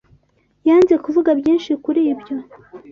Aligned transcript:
Yanze 0.67 0.95
kuvuga 1.03 1.29
byinshi 1.39 1.71
kuri 1.83 2.01
ibyo. 2.11 2.35